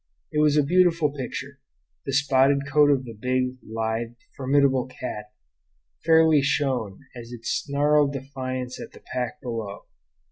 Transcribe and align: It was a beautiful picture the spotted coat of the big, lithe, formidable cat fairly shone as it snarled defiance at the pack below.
It 0.31 0.39
was 0.39 0.57
a 0.57 0.63
beautiful 0.63 1.11
picture 1.13 1.59
the 2.07 2.11
spotted 2.11 2.65
coat 2.67 2.89
of 2.89 3.05
the 3.05 3.13
big, 3.13 3.57
lithe, 3.63 4.13
formidable 4.35 4.87
cat 4.87 5.25
fairly 6.03 6.41
shone 6.41 7.01
as 7.15 7.31
it 7.31 7.45
snarled 7.45 8.11
defiance 8.11 8.81
at 8.81 8.93
the 8.93 9.03
pack 9.13 9.39
below. 9.43 9.83